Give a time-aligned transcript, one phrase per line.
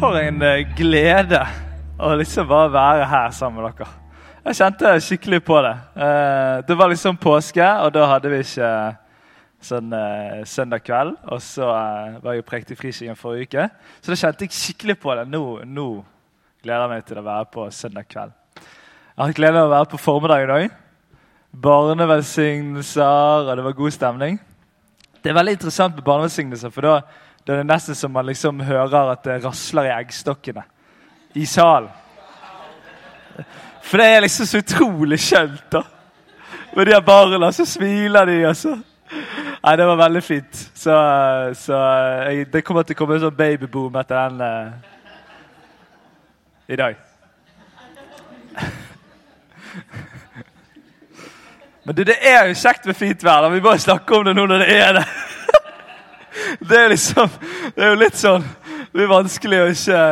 [0.00, 1.38] For en eh, glede
[2.00, 3.88] å liksom bare være her sammen med dere.
[4.46, 5.74] Jeg kjente skikkelig på det.
[5.92, 8.70] Eh, Det var liksom påske, og da hadde vi ikke
[9.60, 11.18] sånn eh, søndag kveld.
[11.28, 13.68] Og så var jeg og prekte i Frikirken forrige uke,
[14.00, 15.28] så da kjente jeg skikkelig på det.
[15.28, 15.88] Nå, nå
[16.64, 18.32] gleder jeg meg til å være på søndag kveld.
[18.56, 20.78] Jeg har gleden av å være på formiddagen òg.
[21.68, 24.40] Barnevelsignelser, og det var god stemning.
[25.20, 27.00] Det er veldig interessant med barnevelsignelser, for da,
[27.46, 30.62] da er nesten som man liksom hører at det rasler i eggstokkene
[31.34, 31.88] i salen.
[33.82, 35.82] For det er liksom så utrolig skjønt, da.
[36.76, 38.76] Med de her barna, så smiler de, og så
[39.60, 40.70] Nei, det var veldig fint.
[40.74, 40.94] Så,
[41.58, 41.76] så
[42.30, 44.70] jeg, det kommer til å komme en sånn babyboom etter den eh,
[46.70, 46.94] i dag.
[51.84, 53.42] Men du, det er jo kjekt med fint vær.
[53.44, 53.48] da.
[53.52, 55.04] Vi må snakke om det nå når det er det.
[56.70, 57.30] Det er liksom
[57.74, 60.02] Det er jo litt sånn Det blir vanskelig å ikke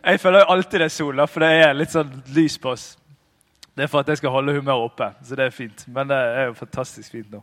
[0.00, 2.84] Jeg føler jo alltid det er sol, for det er litt sånn lys på oss.
[3.76, 5.82] Det er for at jeg skal holde humøret oppe, så det er fint.
[5.92, 7.42] Men det er jo fantastisk fint nå.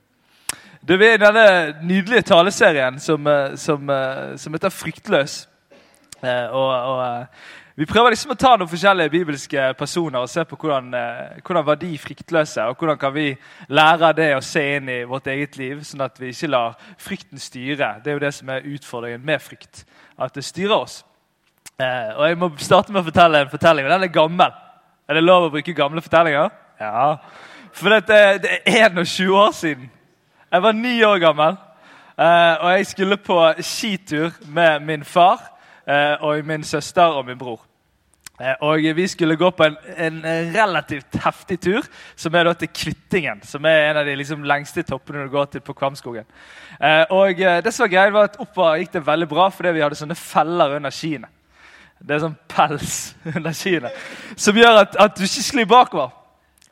[0.81, 1.45] Du, Vi er i denne
[1.85, 5.47] nydelige taleserien som, eh, som, eh, som heter 'Fryktløs'.
[6.23, 7.25] Eh, og, og
[7.77, 11.65] Vi prøver liksom å ta noen forskjellige bibelske personer og se på hvordan, eh, hvordan
[11.65, 12.63] var de fryktløse.
[12.65, 13.37] Og hvordan kan vi
[13.69, 17.37] lære det å se inn i vårt eget liv, sånn at vi ikke lar frykten
[17.37, 18.01] styre.
[18.01, 19.83] Det er jo det som er utfordringen med frykt.
[20.17, 21.03] At det styrer oss.
[21.77, 23.85] Eh, og Jeg må starte med å fortelle en fortelling.
[23.85, 24.51] og Den er gammel.
[25.07, 26.49] Er det lov å bruke gamle fortellinger?
[26.81, 27.17] Ja.
[27.73, 29.91] For det, det er 21 år siden.
[30.51, 31.57] Jeg var ni år gammel,
[32.17, 35.53] eh, og jeg skulle på skitur med min far
[35.85, 37.66] eh, og min søster og min bror.
[38.39, 40.19] Eh, Og Vi skulle gå på en, en
[40.53, 43.41] relativt heftig tur, som er da til Kvittingen.
[43.43, 46.25] Som er en av de liksom lengste toppene du går til på Kvamskogen.
[46.79, 49.73] Eh, Og eh, det som var greia var at Oppover gikk det veldig bra fordi
[49.73, 51.27] vi hadde sånne feller under skiene.
[51.97, 53.89] Det er sånn pels under skiene
[54.37, 56.13] som gjør at, at du ikke sklir bakover.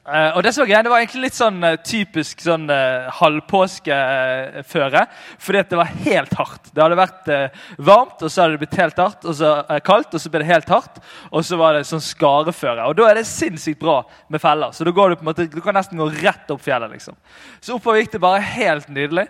[0.06, 5.02] Eh, og Det var greit, det var egentlig litt sånn uh, typisk sånn uh, halvpåskeføre.
[5.42, 6.70] fordi at det var helt hardt.
[6.70, 7.30] Det hadde vært
[7.78, 10.52] varmt, og så hadde det blitt helt hardt, og så kaldt, og så ble det
[10.52, 11.00] helt hardt.
[11.32, 12.86] Og så var det sånn skareføre.
[12.86, 14.76] Og da er det sinnssykt bra med feller.
[14.76, 16.92] Så da går du på en måte, du kan nesten gå rett opp fjellet.
[16.92, 17.18] liksom.
[17.62, 19.26] Så oppover gikk det bare helt nydelig.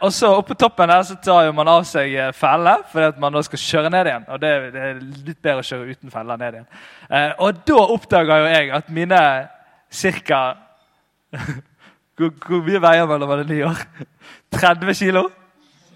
[0.00, 3.22] Og så oppe på toppen der så tar jo man av seg fellene fordi at
[3.22, 4.26] man da skal kjøre ned igjen.
[4.26, 6.68] Og det, det er litt bedre å kjøre uten feller ned igjen.
[7.38, 9.22] Og da oppdaga jo jeg at mine
[9.90, 10.40] ca.
[12.16, 13.84] hvor, hvor mye veier man når man er ni år?
[14.54, 15.28] 30 kilo?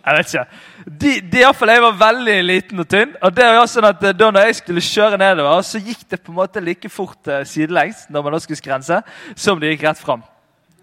[0.05, 0.44] Jeg vet ikke.
[0.84, 3.15] De, de i hvert fall, Jeg var veldig liten og tynn.
[3.22, 6.05] og det var jo sånn at eh, da når jeg skulle kjøre nedover, så gikk
[6.10, 9.00] det på en måte like fort eh, sidelengs når man da skulle skrense,
[9.37, 10.21] som det gikk rett fram.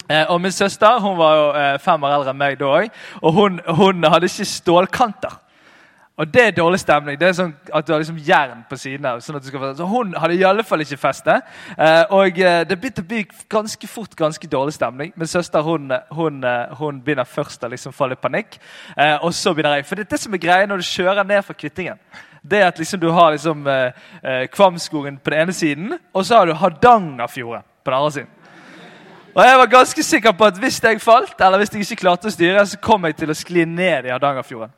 [0.09, 2.89] Eh, og min søster hun var jo fem år eldre enn meg da òg,
[3.21, 5.37] og hun, hun hadde ikke stålkanter.
[6.19, 7.15] Og det er dårlig stemning.
[7.17, 9.21] Det er sånn at du har liksom jern på siden av.
[9.23, 9.79] Sånn at du skal, feste.
[9.79, 11.37] så hun hadde i alle fall ikke feste.
[11.77, 15.13] Eh, og eh, det begynte å bli ganske fort ganske dårlig stemning.
[15.15, 18.59] Min søster hun, hun, eh, hun begynner først å liksom falle i panikk.
[19.23, 19.87] Og så begynner jeg.
[19.87, 22.03] For det er det som er greia når du kjører ned fra Kvittingen.
[22.43, 23.65] Det er at liksom du har liksom
[24.51, 28.31] Kvamskogen på den ene siden, og så har du Hardangerfjorden på den andre siden.
[29.31, 32.27] Og jeg var ganske sikker på at hvis jeg falt, eller hvis jeg ikke klarte
[32.27, 34.73] å styre, så kom jeg til å skli ned i Hardangerfjorden.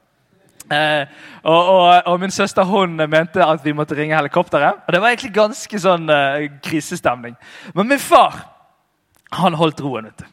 [0.73, 1.07] Eh,
[1.44, 4.84] og, og, og min søster hun mente at vi måtte ringe helikopteret.
[4.88, 7.38] Og det var egentlig ganske sånn eh, krisestemning.
[7.75, 8.41] Men min far
[9.34, 10.11] han holdt roen.
[10.11, 10.33] vet.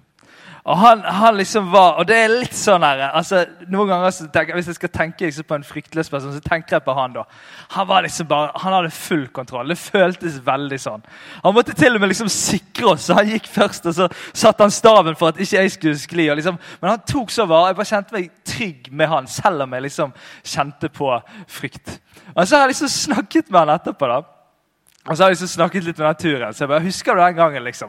[0.70, 3.40] Og han, han liksom var, og det er litt sånn her, altså
[3.72, 6.76] noen ganger så tenker, Hvis jeg skal tenke liksom på en fryktløs person, så tenker
[6.76, 7.24] jeg på han da.
[7.74, 9.72] Han var liksom bare, han hadde full kontroll.
[9.72, 11.02] Det føltes veldig sånn.
[11.42, 14.62] Han måtte til og med liksom sikre oss, så han gikk først, og så satte
[14.62, 16.28] han staven for at ikke jeg skulle skli.
[16.30, 17.72] og liksom, Men han tok så vare.
[17.72, 20.14] Jeg bare kjente meg trygg med han, selv om jeg liksom
[20.44, 21.14] kjente på
[21.50, 21.96] frykt.
[22.36, 24.06] Og så har jeg liksom snakket med han etterpå.
[24.06, 24.39] da.
[25.08, 26.52] Og så har jeg så snakket litt med naturen.
[26.52, 27.88] så jeg bare, husker du den gangen liksom?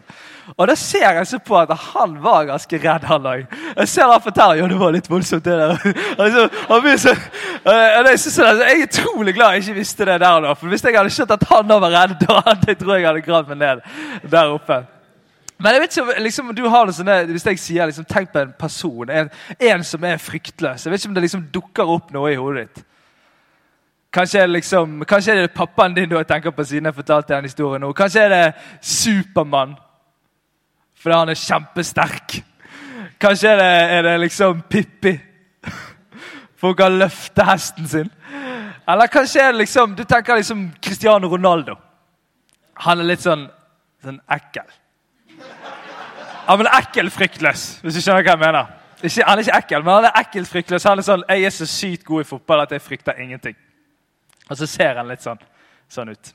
[0.56, 3.42] Og da ser jeg så på at han var ganske redd, han òg.
[3.78, 5.44] Jeg ser han forteller jo det var litt voldsomt.
[5.44, 5.76] det der.
[6.22, 9.66] Liksom, han blir så, eh, og det er så sånn, jeg er utrolig glad jeg
[9.66, 10.40] ikke visste det der.
[10.48, 10.54] da.
[10.56, 13.26] For Hvis jeg hadde skjønt at han var redd, da hadde jeg tror jeg hadde
[13.28, 13.84] gravd meg ned
[14.32, 14.80] der oppe.
[15.62, 18.32] Men jeg vet ikke, om- liksom, du har det sånne, Hvis jeg sier liksom, tenk
[18.32, 19.30] på en person, en,
[19.60, 22.64] en som er fryktløs Jeg vet ikke om det liksom dukker opp noe i hodet
[22.72, 22.86] ditt.
[24.12, 26.96] Kanskje er, det liksom, kanskje er det pappaen din du har tenkt på siden jeg
[26.98, 27.94] fortalte den historien nå.
[27.96, 28.54] Kanskje er det
[28.84, 29.78] Supermann,
[31.00, 32.42] fordi han er kjempesterk.
[33.22, 35.14] Kanskje er det, er det liksom Pippi,
[36.60, 38.12] for hun kan løfte hesten sin.
[38.90, 41.78] Eller kanskje er det liksom, du tenker liksom Cristiano Ronaldo.
[42.84, 43.48] Han er litt sånn,
[44.04, 44.68] sånn ekkel.
[45.40, 48.78] Ja, men ekkel fryktløs, hvis du skjønner hva jeg mener.
[49.02, 50.84] Ikke, han er ikke ekkel, men han er ekkelt fryktløs.
[50.90, 53.56] Han er sånn, Jeg er så sykt god i fotball at jeg frykter ingenting.
[54.52, 55.40] Og så ser han litt sånn,
[55.88, 56.34] sånn ut.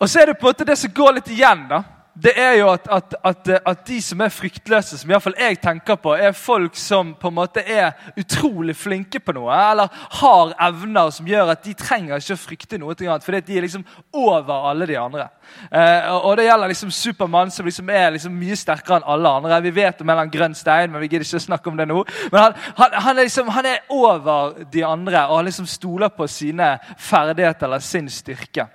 [0.00, 1.66] Og så er det på en måte det som går litt igjen.
[1.68, 1.82] da
[2.14, 5.96] det er jo at, at, at, at, de som er fryktløse, som iallfall jeg tenker
[5.98, 9.90] på, er folk som på en måte er utrolig flinke på noe, eller
[10.20, 13.66] har evner som gjør at de trenger ikke å frykte noe annet, fordi de er
[13.66, 13.82] liksom
[14.14, 15.26] over alle de andre.
[15.70, 19.60] Eh, og Det gjelder liksom Supermann, som liksom er liksom mye sterkere enn alle andre.
[19.66, 22.04] Vi vet om en grønn stein, men vi gidder ikke snakke om det nå.
[22.30, 26.14] Men han, han, han, er liksom, han er over de andre, og han liksom stoler
[26.14, 28.70] på sine ferdigheter eller sin styrke.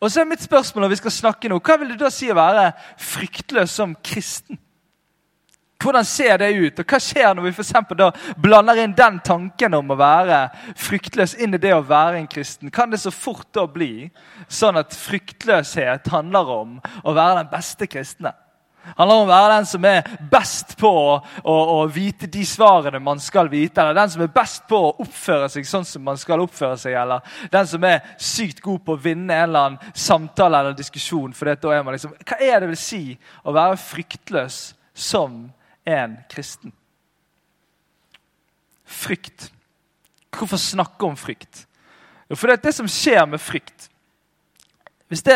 [0.00, 2.30] Og så er mitt spørsmål når vi skal snakke nå, Hva vil det da si
[2.32, 4.58] å være fryktløs som kristen?
[5.80, 6.80] Hvordan ser det ut?
[6.80, 10.42] Og Hva skjer når vi for da blander inn den tanken om å være
[10.76, 12.70] fryktløs inn i det å være en kristen?
[12.70, 14.10] Kan det så fort da bli
[14.48, 18.34] sånn at fryktløshet handler om å være den beste kristne?
[18.96, 23.20] Handler om å være den som er best på å, å, vite de svarene man
[23.22, 23.80] skal vite.
[23.80, 26.96] Eller den som er best på å oppføre seg sånn som man skal oppføre seg.
[26.98, 27.22] Eller
[27.52, 31.34] den som er sykt god på å vinne en eller annen samtale eller diskusjon.
[31.36, 33.04] For da er man liksom, Hva er det vil si
[33.44, 34.60] å være fryktløs
[34.94, 35.42] som
[35.88, 36.74] en kristen?
[38.90, 39.50] Frykt.
[40.34, 41.66] Hvorfor snakke om frykt?
[42.30, 43.88] Jo, for det, er det som skjer med frykt
[45.10, 45.34] Hvis det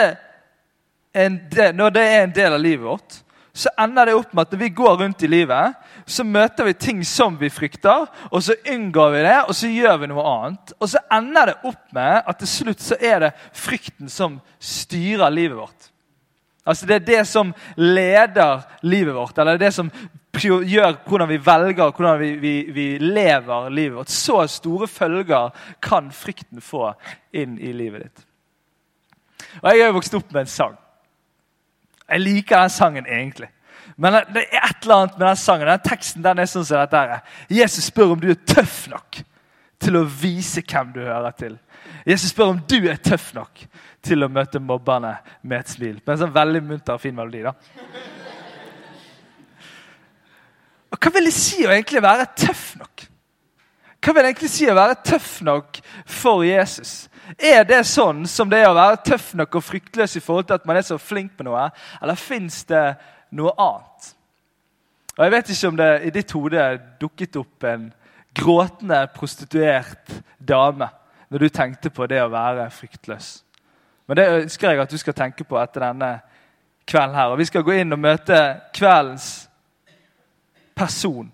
[1.14, 3.23] del, når det er en del av livet vårt,
[3.54, 5.76] så ender det opp med at når vi går rundt i livet,
[6.10, 10.00] så møter vi ting som vi frykter, og så unngår vi det, og så gjør
[10.02, 10.74] vi noe annet.
[10.80, 15.30] Og så ender det opp med at til slutt så er det frykten som styrer
[15.30, 15.88] livet vårt.
[16.66, 19.90] Altså Det er det som leder livet vårt, eller det som
[20.34, 24.10] gjør hvordan vi velger, hvordan vi, vi, vi lever livet vårt.
[24.10, 25.52] Så store følger
[25.82, 26.90] kan frykten få
[27.30, 28.24] inn i livet ditt.
[29.62, 30.80] Og Jeg er jo vokst opp med en sang.
[32.08, 33.48] Jeg liker den sangen egentlig.
[33.96, 35.70] Men det er et eller annet med den sangen.
[35.70, 37.22] Den teksten den er sånn som dette her.
[37.52, 39.20] Jesus spør om du er tøff nok
[39.84, 41.56] til å vise hvem du hører til.
[42.08, 43.64] Jesus spør om du er tøff nok
[44.04, 45.96] til å møte mobberne med et smil.
[46.02, 47.44] Med en sånn veldig munter og fin melodi.
[47.44, 47.54] da.
[50.92, 53.08] Og Hva vil det si å egentlig være tøff nok?
[54.04, 57.06] Hva vil det egentlig si å være tøff nok for Jesus?
[57.40, 60.58] Er det sånn som det er å være tøff nok og fryktløs i forhold til
[60.58, 61.70] at man er så flink på noe,
[62.02, 62.82] eller fins det
[63.32, 64.10] noe annet?
[65.14, 66.66] Og Jeg vet ikke om det i ditt hode
[67.00, 67.86] dukket opp en
[68.34, 70.90] gråtende prostituert dame
[71.30, 73.30] når du tenkte på det å være fryktløs.
[74.04, 76.10] Men det ønsker jeg at du skal tenke på etter denne
[76.84, 77.32] kvelden her.
[77.32, 78.40] Og Vi skal gå inn og møte
[78.74, 79.48] kveldens
[80.76, 81.30] person.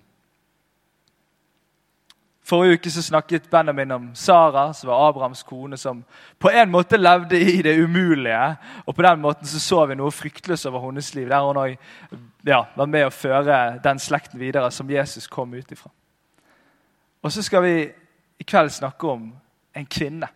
[2.50, 6.00] Forrige uke så snakket Benjamin om Sara, som var Abrahams kone, som
[6.38, 8.56] på en måte levde i det umulige.
[8.87, 11.76] Og på den måten så, så vi noe fryktløst over hennes liv, der hun òg
[12.47, 15.93] ja, var med å føre den slekten videre som Jesus kom ut ifra.
[17.23, 17.75] Og så skal vi
[18.41, 19.31] i kveld snakke om
[19.76, 20.26] en kvinne.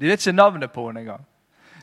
[0.00, 1.26] De vet ikke navnet på henne engang.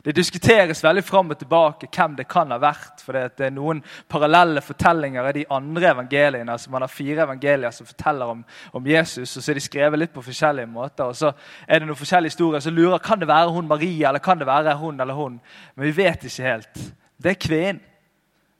[0.04, 3.02] Det diskuteres veldig fram og tilbake hvem det kan ha vært.
[3.04, 6.52] for Det er noen parallelle fortellinger i de andre evangeliene.
[6.52, 9.98] altså Man har fire evangelier som forteller om, om, Jesus, og så er de skrevet
[9.98, 11.04] litt på forskjellige måter.
[11.04, 11.32] og Så
[11.68, 14.46] er det noen forskjellige historier som lurer kan det være hun Maria eller kan det
[14.46, 15.40] være hun eller hun.
[15.76, 16.92] Men vi vet ikke helt.
[17.22, 17.80] Det er kvinnen.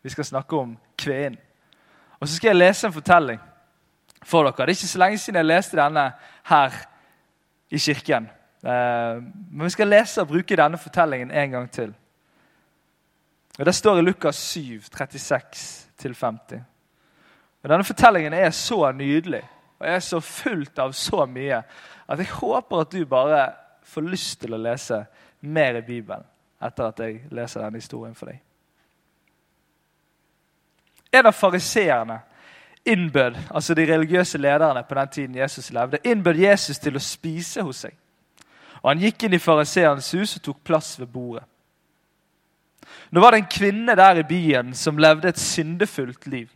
[0.02, 1.38] Vi skal snakke om kvinnen.
[2.20, 3.40] Og så skal jeg lese en fortelling
[4.25, 4.52] for dere.
[4.52, 6.12] Det er ikke så lenge siden jeg leste denne
[6.44, 6.76] her
[7.70, 8.28] i kirken.
[8.62, 11.94] Eh, men vi skal lese og bruke denne fortellingen en gang til.
[13.58, 16.60] Og Det står i Lukas 7, 36-50.
[17.62, 19.42] Og Denne fortellingen er så nydelig
[19.78, 21.62] og er så fullt av så mye
[22.10, 23.52] at jeg håper at du bare
[23.82, 25.04] får lyst til å lese
[25.40, 26.24] mer i Bibelen
[26.60, 28.40] etter at jeg leser denne historien for deg.
[31.12, 32.20] En av fariseerne
[32.84, 37.64] innbød, altså de religiøse lederne på den tiden Jesus levde, innbød Jesus til å spise
[37.64, 37.96] hos seg.
[38.82, 41.44] Og Han gikk inn i fariseerens hus og tok plass ved bordet.
[43.10, 46.49] Nå var det en kvinne der i byen som levde et syndefullt liv.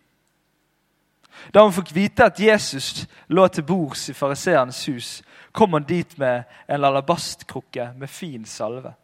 [1.52, 5.08] Da hun fikk vite at Jesus lå til bords i fariseerens hus,
[5.52, 8.94] kom hun dit med en alabastkrukke med fin salve.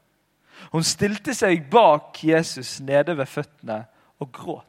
[0.71, 3.83] Hun stilte seg bak Jesus nede ved føttene
[4.21, 4.67] og gråt.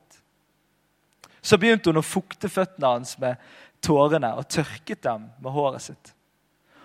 [1.42, 3.42] Så begynte hun å fukte føttene hans med
[3.82, 6.14] tårene og tørket dem med håret sitt.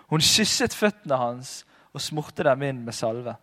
[0.07, 1.59] Hun kysset føttene hans
[1.95, 3.35] og smurte dem inn med salve.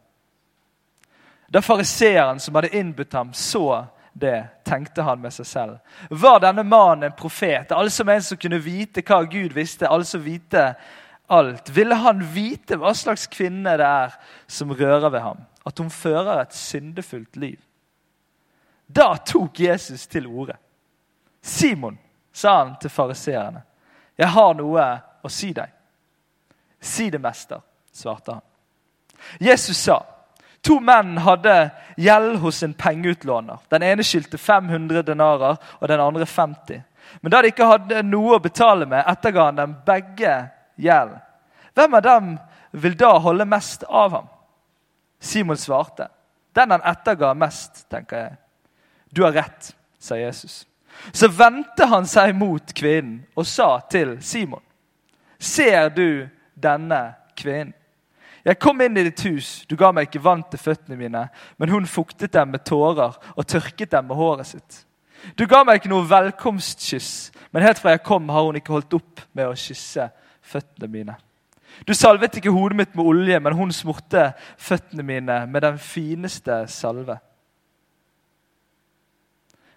[1.54, 5.78] Da fariseeren som hadde innbudt ham, så det, tenkte han med seg selv.
[6.10, 10.72] Var denne mannen en profet, altså en som kunne vite hva Gud visste, altså vite
[11.34, 11.70] alt?
[11.74, 14.16] Ville han vite hva slags kvinne det er
[14.48, 15.44] som rører ved ham?
[15.66, 17.60] At hun fører et syndefullt liv?
[18.88, 20.58] Da tok Jesus til orde.
[21.42, 21.98] Simon,
[22.34, 23.64] sa han til fariseerne,
[24.18, 24.84] jeg har noe
[25.26, 25.70] å si deg.
[26.84, 27.62] Si det, mester,
[27.96, 28.42] svarte han.
[29.40, 30.02] Jesus sa,
[30.64, 33.58] To menn hadde gjeld hos en pengeutlåner.
[33.72, 36.84] Den ene skyldte 500 denarer og den andre 50.
[37.22, 40.36] Men da de ikke hadde noe å betale med, etterga han dem begge
[40.80, 41.18] gjeld.
[41.76, 42.30] Hvem av dem
[42.72, 44.30] vil da holde mest av ham?
[45.20, 46.08] Simon svarte.
[46.56, 48.38] Den han etterga mest, tenker jeg.
[49.12, 50.64] Du har rett, sa Jesus.
[51.12, 54.62] Så vendte han seg mot kvinnen og sa til Simon.:
[55.40, 57.02] Ser du denne
[57.40, 57.74] kvinnen?
[58.44, 61.22] Jeg kom inn i ditt hus, du ga meg ikke vann til føttene mine,
[61.56, 64.82] men hun fuktet dem med tårer og tørket dem med håret sitt.
[65.40, 68.98] Du ga meg ikke noe velkomstkyss, men helt fra jeg kom, har hun ikke holdt
[69.00, 70.10] opp med å kysse
[70.44, 71.16] føttene mine.
[71.88, 76.66] Du salvet ikke hodet mitt med olje, men hun smurte føttene mine med den fineste
[76.68, 77.16] salve.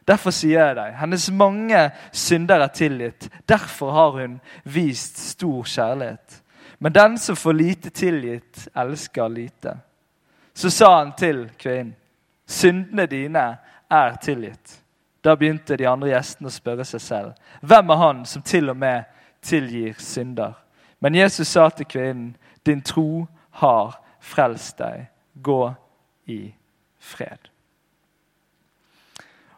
[0.06, 1.78] Derfor sier jeg deg, hennes mange
[2.14, 3.26] synder er tilgitt.
[3.49, 6.42] Derfor har hun vist stor kjærlighet.
[6.78, 9.78] Men den som får lite tilgitt, elsker lite.
[10.54, 11.95] Så sa han til kvinnen,
[12.47, 13.47] syndene dine
[13.90, 14.83] er tilgitt.
[15.25, 18.76] Da begynte de andre gjestene å spørre seg selv, hvem er han som til og
[18.78, 19.09] med
[19.42, 20.54] tilgir synder?
[21.00, 25.09] Men Jesus sa til kvinnen, din tro har frelst deg.
[25.35, 25.75] Gå
[26.26, 26.54] i
[26.99, 27.50] fred.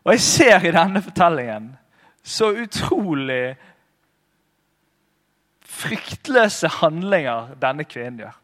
[0.05, 1.77] Og Jeg ser i denne fortellingen
[2.23, 3.57] så utrolig
[5.69, 8.39] fryktløse handlinger denne kvinnen gjør.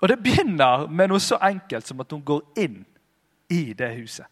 [0.00, 2.78] Og Det begynner med noe så enkelt som at hun går inn
[3.52, 4.26] i det huset.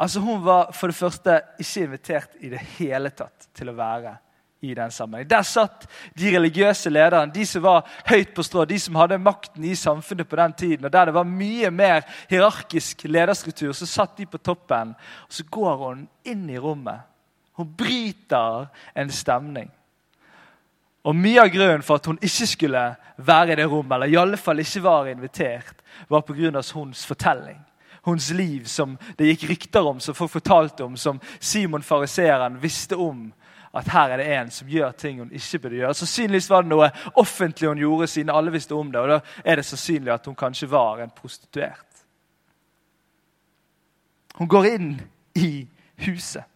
[0.00, 4.16] Altså Hun var for det første ikke invitert i det hele tatt til å være
[4.60, 5.28] i den sammenheng.
[5.28, 5.86] Der satt
[6.18, 10.28] de religiøse lederne, de som var høyt på strå, de som hadde makten i samfunnet
[10.28, 10.84] på den tiden.
[10.84, 14.94] og Der det var mye mer hierarkisk lederstruktur, så satt de på toppen.
[15.28, 17.09] Og Så går hun inn i rommet
[17.60, 19.70] hun bryter en stemning.
[21.04, 22.82] Og Mye av grunnen for at hun ikke skulle
[23.16, 26.50] være i det rommet, eller i alle fall ikke var invitert, var pga.
[26.50, 27.60] hennes fortelling.
[28.04, 32.96] Hennes liv som det gikk rykter om, som folk fortalte om, som Simon fariseeren visste
[32.96, 33.32] om.
[33.74, 35.94] At her er det en som gjør ting hun ikke burde gjøre.
[35.94, 39.00] Sannsynligvis var det noe offentlig hun gjorde, siden alle visste om det.
[39.00, 41.86] Og da er det sannsynlig at hun kanskje var en prostituert.
[44.34, 45.00] Hun går inn
[45.34, 45.68] i
[46.06, 46.49] huset.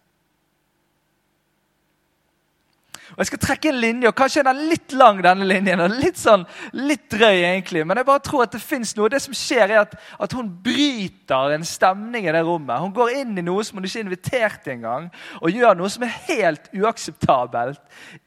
[3.15, 5.81] Og Jeg skal trekke en linje, og kanskje den er litt lang, denne linjen.
[5.85, 6.43] og Litt sånn,
[6.75, 7.85] litt drøy, egentlig.
[7.87, 9.11] Men jeg bare tror at det fins noe.
[9.13, 12.83] Det som skjer, er at, at, hun bryter en stemning i det rommet.
[12.83, 15.07] Hun går inn i noe som hun ikke er invitert i engang,
[15.39, 17.81] og gjør noe som er helt uakseptabelt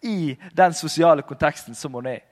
[0.08, 2.25] i den sosiale konteksten som hun er i.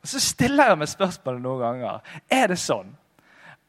[0.00, 2.16] Og Så stiller jeg meg spørsmålet noen ganger.
[2.32, 2.96] Er det sånn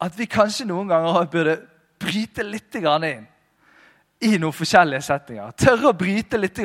[0.02, 1.60] at vi kanskje noen ganger burde
[2.00, 3.28] bryte litt inn
[4.22, 5.54] i noen forskjellige settinger.
[5.58, 6.60] Tørre å bryte litt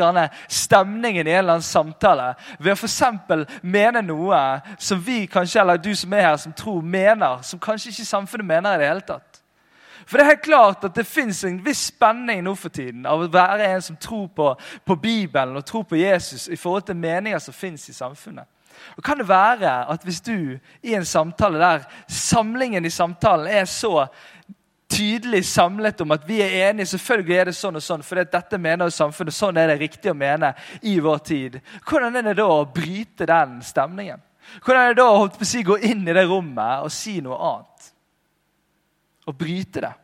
[0.48, 3.60] stemningen i en eller annen samtale ved å f.eks.
[3.62, 4.40] mene noe
[4.78, 8.46] som vi kanskje, eller du som er her, som tror mener, som kanskje ikke samfunnet
[8.46, 9.40] mener i det hele tatt.
[10.06, 13.24] For det er helt klart at det fins en viss spenning nå for tiden av
[13.24, 14.52] å være en som tror på,
[14.86, 18.46] på Bibelen og tror på Jesus i forhold til meninger som fins i samfunnet.
[18.96, 23.64] Og Kan det være at hvis du i en samtale der samlingen i samtalen er
[23.64, 24.06] så
[24.88, 26.92] tydelig samlet om at vi er enige.
[26.94, 29.34] Selvfølgelig er det sånn og sånn, for dette mener samfunnet.
[29.34, 30.52] Sånn er det riktig å mene
[30.86, 31.60] i vår tid.
[31.86, 34.22] Hvordan er det da å bryte den stemningen?
[34.62, 37.92] Hvordan er det da å si, gå inn i det rommet og si noe annet?
[39.26, 39.94] Og bryte det?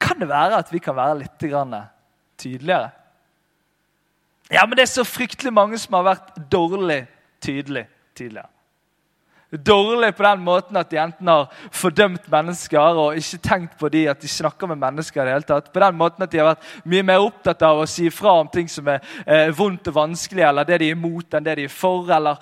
[0.00, 2.99] Kan det være at vi kan være litt tydeligere?
[4.50, 7.04] Ja, men det er så fryktelig mange som har vært dårlig
[7.42, 7.86] tydelig
[8.18, 8.50] tidligere.
[9.50, 14.04] Dårlig på den måten at de enten har fordømt mennesker og ikke tenkt på de
[14.10, 15.22] at de snakker med mennesker.
[15.22, 15.72] i det hele tatt.
[15.72, 18.48] På den måten at de har vært mye mer opptatt av å si fra om
[18.48, 21.64] ting som er eh, vondt og vanskelig, eller det de er imot, enn det de
[21.64, 22.10] er for.
[22.10, 22.38] eller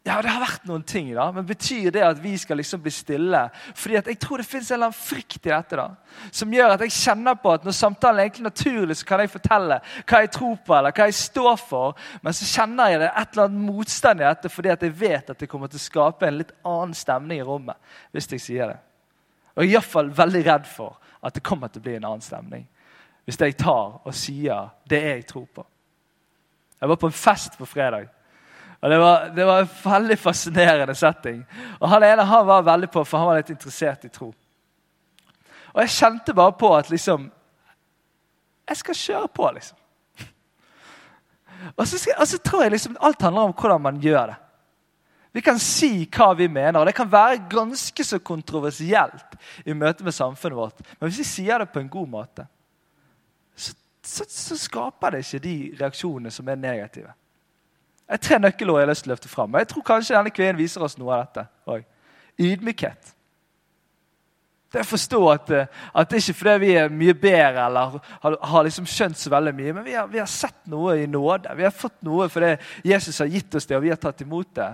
[0.00, 2.92] Ja, det har vært noen ting, da, men betyr det at vi skal liksom bli
[2.94, 3.42] stille?
[3.76, 5.88] Fordi at Jeg tror det fins en eller annen frykt i dette da,
[6.32, 9.32] som gjør at jeg kjenner på at når samtalen er egentlig naturlig, så kan jeg
[9.34, 9.76] fortelle
[10.08, 11.98] hva jeg tror på eller hva jeg står for.
[12.24, 15.30] Men så kjenner jeg det et eller annet motstand i dette fordi at jeg vet
[15.34, 17.76] at det kommer til å skape en litt annen stemning i rommet.
[18.12, 18.78] hvis jeg sier det.
[19.56, 22.24] Og jeg er iallfall veldig redd for at det kommer til å bli en annen
[22.24, 22.64] stemning
[23.28, 25.66] hvis jeg tar og sier det jeg tror på.
[26.80, 28.08] Jeg var på en fest på fredag.
[28.80, 31.42] Og det var, det var, en veldig fascinerende setting.
[31.80, 34.30] Og Han ene han var veldig på, for han var litt interessert i tro.
[35.74, 37.30] Og jeg kjente bare på at liksom
[38.70, 39.76] Jeg skal kjøre på, liksom.
[41.76, 44.36] Og så, skal, og så tror jeg liksom alt handler om hvordan man gjør det.
[45.32, 50.06] Vi kan si hva vi mener, og det kan være ganske så kontroversielt i møte
[50.06, 50.80] med samfunnet vårt.
[50.98, 52.46] Men hvis vi sier det på en god måte,
[53.54, 57.12] så, så, så skaper det ikke de reaksjonene som er negative.
[58.10, 59.52] Det er tre nøkkelord jeg har lyst til å løfte fram.
[59.54, 61.44] Jeg tror kanskje denne kvinnen viser oss noe av dette.
[61.70, 61.84] Oi.
[62.42, 63.12] Ydmykhet.
[64.74, 68.00] Det å forstå at, eh, at det er ikke fordi vi er mye bedre eller
[68.24, 71.06] har, har liksom skjønt så veldig mye, men vi har, vi har, sett noe i
[71.06, 71.54] nåde.
[71.54, 72.56] Vi har fått noe fordi
[72.90, 74.68] Jesus har gitt oss det, og vi har tatt imot det.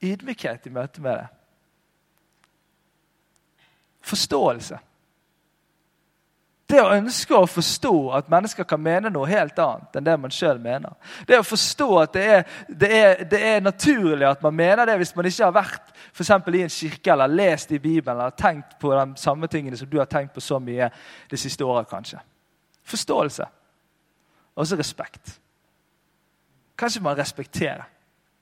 [0.00, 1.28] Ydmykhet i møte med det.
[4.08, 4.80] Forståelse.
[6.70, 10.34] Det å ønske å forstå at mennesker kan mene noe helt annet enn det man
[10.34, 10.92] sjøl mener.
[11.26, 14.96] Det å forstå at det er, det, er, det er, naturlig at man mener det
[15.00, 18.78] hvis man ikke har vært for i en kirke eller lest i Bibelen eller tenkt
[18.78, 20.90] på de samme tingene som du har tenkt på så mye
[21.30, 21.88] det siste året.
[21.90, 22.20] kanskje.
[22.84, 23.46] Forståelse.
[24.54, 25.40] Og så respekt.
[26.78, 27.88] Kanskje man respekterer.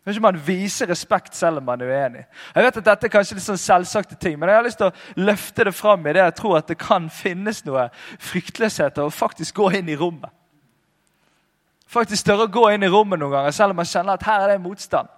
[0.09, 2.23] Kanskje man viser respekt selv om man er uenig.
[2.55, 4.89] Jeg vet at Dette er kanskje litt sånn selvsagte ting, men jeg har lyst til
[4.89, 7.91] å løfte det fram i det jeg tror at det kan finnes noe
[8.31, 10.33] fryktløshet å faktisk gå inn i rommet.
[11.93, 14.47] Faktisk tørre å gå inn i rommet noen ganger, selv om man kjenner at her
[14.47, 15.13] er det motstand.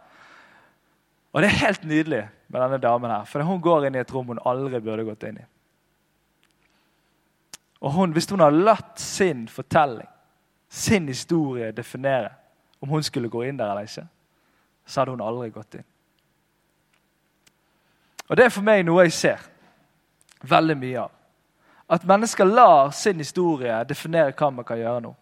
[1.30, 4.14] Og det er helt nydelig med denne damen her, for hun går inn i et
[4.18, 5.50] rom hun aldri burde gått inn i.
[7.78, 10.11] Og hun, Hvis hun har latt sin fortelling,
[10.66, 12.35] sin historie, definere
[12.82, 14.11] om hun skulle gå inn der eller ikke,
[14.90, 15.87] så hadde hun aldri gått inn.
[18.30, 19.47] Og Det er for meg noe jeg ser
[20.47, 21.11] veldig mye av.
[21.90, 25.14] At mennesker lar sin historie definere hva man kan gjøre nå.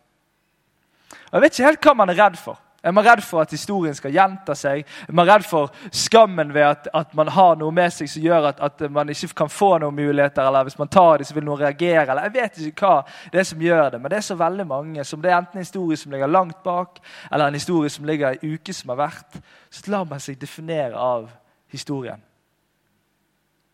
[1.08, 2.60] Og Jeg vet ikke helt hva man er redd for.
[2.88, 4.86] Er man redd for at historien skal gjenta seg?
[5.08, 8.48] Er man redd for skammen ved at, at man har noe med seg som gjør
[8.48, 10.46] at, at, man ikke kan få noen muligheter?
[10.48, 12.06] Eller hvis man tar det, så vil noen reagere?
[12.06, 14.66] Eller Jeg vet ikke hva det er som gjør det, men det er så veldig
[14.72, 15.04] mange.
[15.04, 16.98] som Det er enten en historie som ligger langt bak,
[17.30, 19.40] eller en historie som ligger i uke som har vært.
[19.70, 21.28] Så lar man seg definere av
[21.68, 22.24] historien.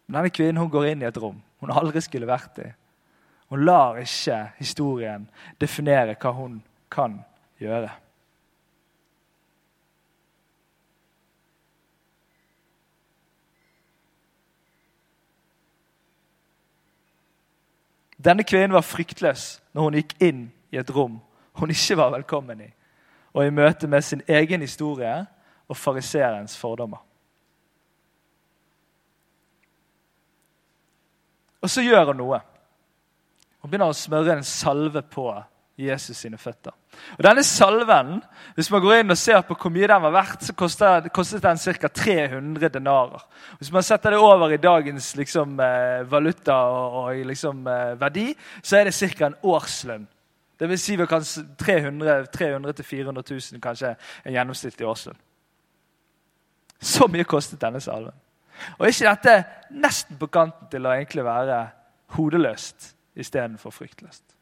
[0.06, 2.66] Men denne kvinnen hun går inn i et rom hun aldri skulle vært i.
[3.48, 5.28] Hun lar ikke historien
[5.60, 6.58] definere hva hun
[6.92, 7.20] kan
[7.62, 7.92] gjøre.
[18.24, 21.20] Denne kvinnen var fryktløs når hun gikk inn i et rom
[21.54, 22.70] hun ikke var velkommen i,
[23.34, 25.26] og i møte med sin egen historie
[25.68, 26.98] og fariseerens fordommer.
[31.62, 32.40] Og så gjør hun noe.
[33.62, 35.30] Hun begynner å smøre en salve på
[35.78, 36.70] Jesus sine føtter.
[37.18, 38.20] Og Denne salven,
[38.54, 41.42] hvis man går inn og ser på hvor mye den var verdt, så kostet, kostet
[41.42, 41.88] den ca.
[41.88, 43.24] 300 denarer.
[43.58, 48.28] Hvis man setter det over i dagens liksom, eh, valuta og, og liksom, eh, verdi,
[48.62, 49.26] så er det ca.
[49.26, 50.06] en årslønn.
[50.58, 55.18] Det vil si 300 000-400 000, kanskje en gjennomsnittlig årslønn.
[56.80, 58.14] Så mye kostet denne salven.
[58.78, 59.34] Og ikke dette
[59.74, 61.58] nesten på kanten til å egentlig være
[62.14, 64.33] hodeløst istedenfor fryktløst?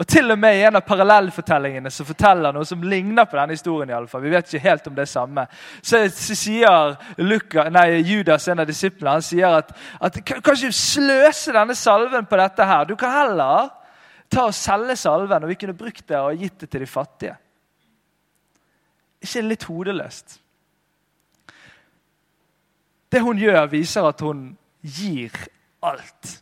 [0.00, 3.52] Og Til og med i en av parallellfortellingene som forteller noe som ligner på denne
[3.52, 4.22] historien, i alle fall.
[4.24, 5.44] vi vet ikke helt om det er samme,
[5.82, 11.52] så, sier Luka, nei, Judas, en av disiplene, han sier at, at kan ikke sløse
[11.52, 12.88] denne salven på dette her.
[12.88, 13.68] Du kan heller
[14.32, 17.36] ta og selge salven, og vi kunne brukt det og gitt det til de fattige.
[19.20, 20.40] ikke litt hodeløst?
[23.12, 24.46] Det hun gjør, viser at hun
[24.80, 25.34] gir
[25.82, 26.38] alt.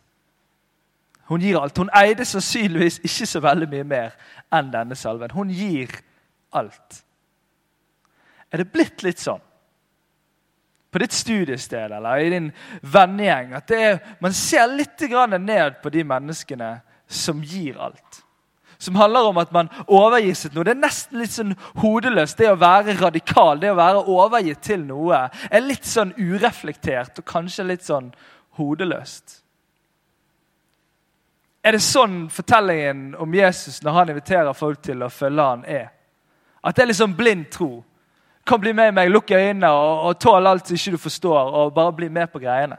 [1.28, 1.76] Hun gir alt.
[1.78, 4.14] Hun eide sannsynligvis ikke så veldig mye mer
[4.54, 5.34] enn denne salven.
[5.36, 5.92] Hun gir
[6.56, 7.02] alt.
[8.48, 9.44] Er det blitt litt sånn
[10.88, 12.46] på ditt studiested eller i din
[12.80, 15.02] vennegjeng at er, man ser litt
[15.36, 16.70] ned på de menneskene
[17.06, 18.22] som gir alt?
[18.78, 20.64] Som handler om at man overgir seg til noe.
[20.64, 22.38] Det er nesten litt sånn hodeløst.
[22.38, 27.26] Det å være radikal, det å være overgitt til noe, er litt sånn ureflektert og
[27.26, 28.12] kanskje litt sånn
[28.56, 29.42] hodeløst.
[31.68, 35.90] Er det sånn fortellingen om Jesus når han inviterer folk til å følge han er?
[36.64, 37.82] At det er liksom blind tro?
[38.48, 41.92] Kom, bli med meg, lukk øynene og, og tål alt ikke du forstår, og bare
[41.98, 42.78] bli med på greiene.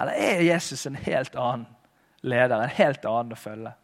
[0.00, 1.66] Eller er Jesus en helt annen
[2.24, 3.74] leder, en helt annen å følge?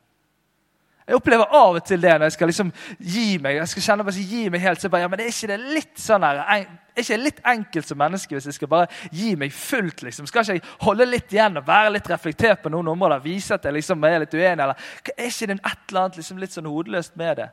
[1.10, 2.68] Jeg opplever av og til det når jeg skal liksom
[3.02, 5.48] gi meg jeg skal kjenne meg, gi meg helt, så bare, ja, men er ikke
[5.50, 6.68] det litt sånn her, er
[7.02, 10.04] ikke litt enkelt som menneske hvis jeg skal bare gi meg fullt?
[10.06, 10.28] liksom?
[10.30, 13.24] Skal ikke jeg holde litt igjen og være litt reflektert på noen områder?
[13.24, 14.62] Vise at jeg liksom er litt uenig?
[14.62, 17.48] eller Er ikke det et eller annet liksom litt sånn hodeløst med det?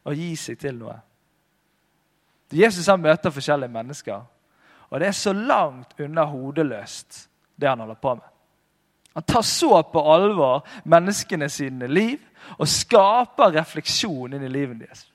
[0.00, 0.96] Å gi seg til noe.
[2.56, 4.24] Jesus han møter forskjellige mennesker,
[4.88, 7.26] og det er så langt unna hodeløst,
[7.60, 8.30] det han holder på med.
[9.12, 12.18] Han tar så på alvor menneskene sine liv
[12.58, 15.06] og skaper refleksjon inn i livet deres.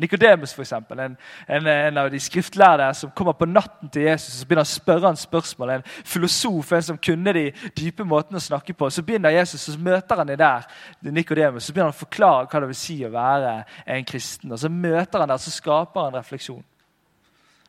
[0.00, 1.16] Nikodemus, en,
[1.48, 5.10] en, en av de skriftlærde som kommer på natten til Jesus og begynner å spørre
[5.10, 5.72] han spørsmål.
[5.74, 7.44] En filosof, en som kunne de
[7.76, 8.88] dype måtene å snakke på.
[8.90, 10.68] Så begynner Jesus, så møter han det der,
[11.02, 13.56] Nikodemus, så begynner han å forklare hva det vil si å være
[13.96, 14.54] en kristen.
[14.54, 16.64] Og Så møter han der, så skaper han refleksjon.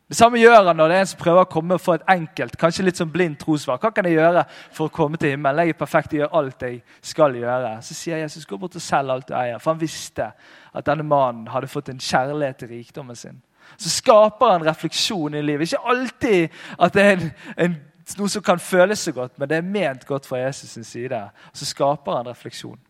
[0.08, 2.56] Det samme gjør han når det er en som prøver å komme for et enkelt,
[2.60, 3.78] kanskje litt sånn blindt trosvar.
[3.80, 4.42] Hva kan jeg gjøre
[4.74, 5.64] for å komme til himmelen?
[5.64, 7.70] Jeg er perfekt, jeg gjør alt jeg skal gjøre.
[7.86, 9.62] Så sier Jesus, gå bort og selg alt du eier.
[9.62, 10.28] For han visste
[10.72, 13.40] at denne mannen hadde fått en kjærlighet til rikdommen sin.
[13.76, 15.72] Så skaper han refleksjon i livet.
[15.72, 17.76] Ikke alltid at det er en, en,
[18.18, 21.22] noe som kan føles så godt, men det er ment godt fra Jesus' sin side.
[21.54, 22.80] Så skaper han refleksjon.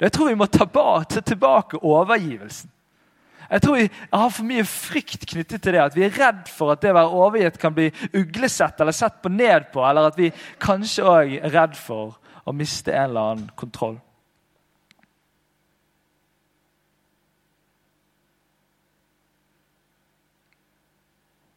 [0.00, 0.66] Jeg tror vi må ta
[1.18, 2.70] tilbake overgivelsen.
[3.50, 5.82] Jeg tror jeg har for mye frykt knyttet til det.
[5.82, 9.18] At vi er redd for at det å være overgitt kan bli uglesett eller sett
[9.22, 9.82] på ned på.
[9.86, 10.30] Eller at vi
[10.62, 13.98] kanskje òg er redd for å miste en eller annen kontroll.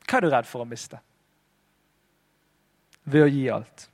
[0.10, 0.99] Hva er du redd for å miste?
[3.10, 3.88] Ved å gi alt.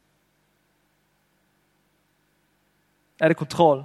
[3.20, 3.84] Er det kontroll?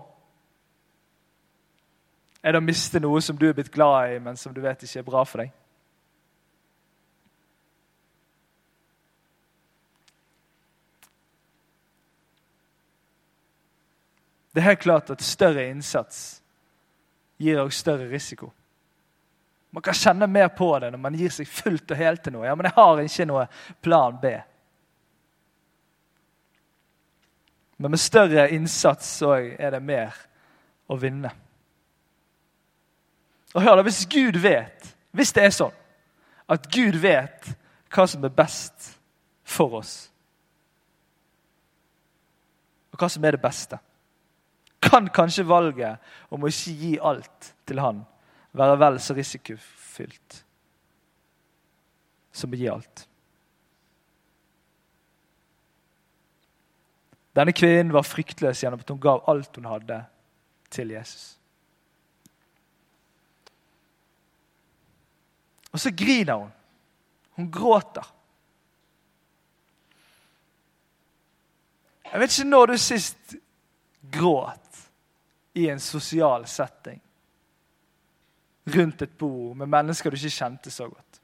[2.45, 4.83] Er det å miste noe som du er blitt glad i, men som du vet
[4.85, 5.53] ikke er bra for deg?
[14.53, 16.19] Det er helt klart at større innsats
[17.43, 18.51] gir også større risiko.
[19.75, 22.45] Man kan kjenne mer på det når man gir seg fullt og helt til noe.
[22.47, 23.47] Ja, Men jeg har ikke noe
[23.83, 24.35] plan B.
[27.81, 30.15] Men med større innsats er det mer
[30.87, 31.33] å vinne.
[33.55, 35.75] Og hør da, Hvis Gud vet, hvis det er sånn
[36.51, 37.55] at Gud vet
[37.95, 38.91] hva som er best
[39.47, 39.95] for oss,
[42.93, 43.79] og hva som er det beste,
[44.85, 46.03] kan kanskje valget
[46.35, 48.03] om å ikke gi alt til Han
[48.55, 50.43] være vel så risikofylt
[52.35, 53.07] som å gi alt.
[57.35, 60.05] Denne kvinnen var fryktløs gjennom at hun gav alt hun hadde,
[60.75, 61.37] til Jesus.
[65.75, 66.53] Og så griner hun.
[67.35, 68.07] Hun gråter.
[72.13, 73.35] Jeg vet ikke når du sist
[74.15, 74.85] gråt
[75.59, 77.01] i en sosial setting.
[78.77, 81.21] Rundt et bord med mennesker du ikke kjente så godt.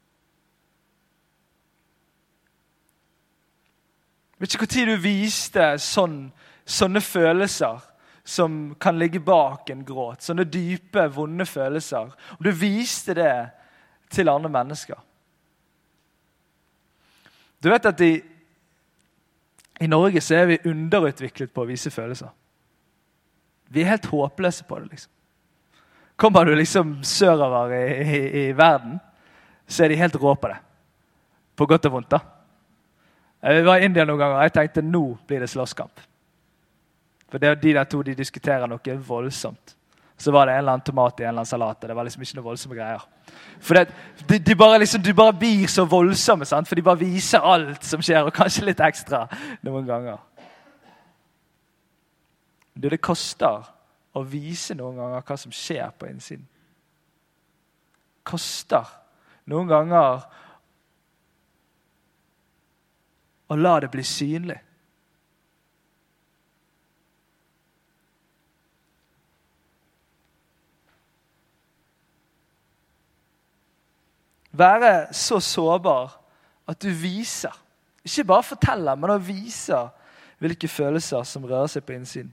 [4.35, 6.19] Jeg vet ikke når du viste sånn,
[6.65, 7.87] sånne følelser
[8.27, 10.25] som kan ligge bak en gråt.
[10.25, 12.11] Sånne dype, vonde følelser.
[12.35, 13.35] Om du viste det
[14.11, 14.99] til andre mennesker.
[17.63, 18.11] Du vet at i,
[19.81, 22.29] i Norge så er vi underutviklet på å vise følelser.
[23.71, 24.89] Vi er helt håpløse på det.
[24.91, 25.11] liksom.
[26.15, 28.99] Kommer du liksom sørover i, i, i verden,
[29.67, 30.57] så er de helt rå på det.
[31.55, 32.11] På godt og vondt.
[32.11, 32.19] da.
[33.41, 36.01] Jeg var i India noen ganger og jeg tenkte nå blir det slåsskamp.
[37.31, 39.75] For det, De der to de diskuterer noe voldsomt.
[40.21, 41.81] Så var det en eller annen tomat i en eller annen salat.
[41.81, 43.05] Det var liksom ikke noe voldsomme greier.
[43.61, 43.87] For det,
[44.29, 46.69] de, de, bare liksom, de bare blir så voldsomme, sant?
[46.69, 49.23] for de bare viser alt som skjer, og kanskje litt ekstra
[49.65, 50.21] noen ganger.
[52.77, 53.65] Du, det koster
[54.13, 56.45] å vise noen ganger hva som skjer på innsiden.
[58.27, 58.85] Koster
[59.49, 60.21] noen ganger
[63.51, 64.59] å la det bli synlig.
[74.51, 76.19] Være så sårbar
[76.67, 77.55] at du viser.
[78.03, 79.89] Ikke bare forteller, men også viser
[80.41, 82.31] hvilke følelser som rører seg på innsiden.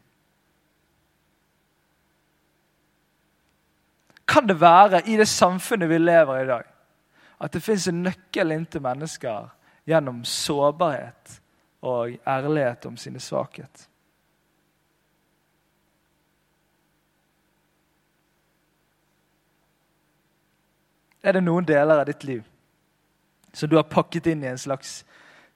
[4.28, 6.64] Kan det være i det samfunnet vi lever i i dag,
[7.40, 9.48] at det fins en nøkkel inn til mennesker
[9.88, 11.38] gjennom sårbarhet
[11.80, 13.87] og ærlighet om sine svakhet?
[21.22, 22.44] Er det noen deler av ditt liv
[23.52, 25.00] som du har pakket inn i en slags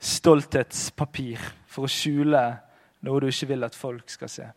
[0.02, 2.40] stolthetspapir for å skjule
[3.06, 4.48] noe du ikke vil at folk skal se?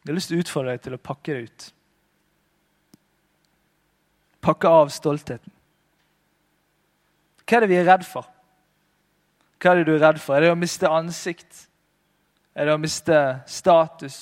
[0.00, 1.64] Jeg har lyst til å utfordre deg til å pakke det ut.
[4.40, 5.52] Pakke av stoltheten.
[7.44, 8.28] Hva er det vi er redd for?
[9.60, 10.38] Hva er det du er redd for?
[10.38, 11.66] Er det å miste ansikt?
[12.54, 13.18] Er det å miste
[13.50, 14.20] status?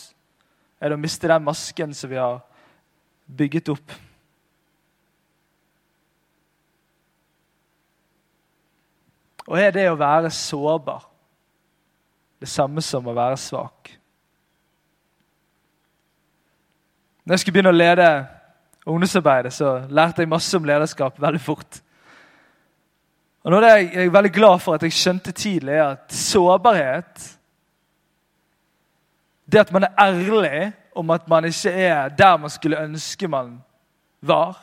[0.78, 2.38] Er det å miste den masken som vi har
[3.26, 3.94] bygget opp?
[9.48, 11.06] Og er det å være sårbar
[12.38, 13.94] det samme som å være svak?
[17.24, 18.08] Når jeg skulle begynne å lede
[18.88, 21.80] ungdomsarbeidet, så lærte jeg masse om lederskap veldig fort.
[23.44, 27.26] Og noe jeg er veldig glad for at jeg skjønte tidlig, er at sårbarhet
[29.52, 33.62] Det at man er ærlig om at man ikke er der man skulle ønske man
[34.20, 34.56] var,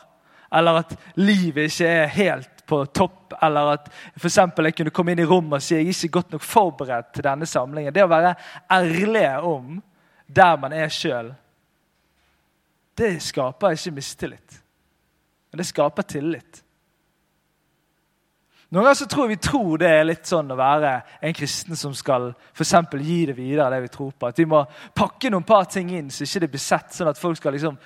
[0.54, 5.19] eller at livet ikke er helt på topp, eller at for jeg kunne komme inn
[5.19, 7.93] i rommet og si jeg er ikke godt nok forberedt til denne samlingen.
[7.93, 8.36] Det å være
[8.71, 9.82] ærlige om
[10.28, 11.34] der man er sjøl,
[12.98, 14.62] det skaper ikke mistillit.
[15.52, 16.64] Men det skaper tillit.
[18.76, 20.90] Noen ganger så tror jeg vi tror det er litt sånn å være
[21.24, 23.70] en kristen som skal for gi det videre.
[23.72, 24.28] det vi tror på.
[24.28, 27.18] At vi må pakke noen par ting inn så ikke det blir sett, sånn at
[27.18, 27.78] folk skal liksom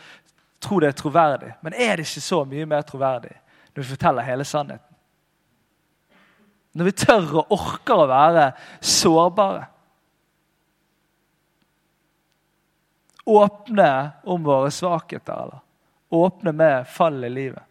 [0.59, 1.51] tro det er troverdig.
[1.61, 3.35] Men er det ikke så mye mer troverdig
[3.75, 4.97] når vi forteller hele sannheten?
[6.73, 8.49] Når vi tør og orker å være
[8.81, 9.63] sårbare.
[13.29, 13.91] Åpne
[14.25, 15.61] om våre svakheter, eller
[16.09, 17.68] åpne med fall i livet.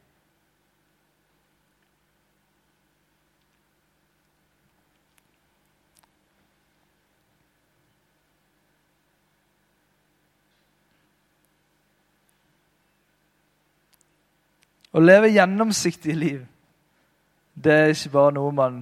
[14.92, 16.44] Å leve gjennomsiktig liv,
[17.54, 18.78] det er ikke bare noe man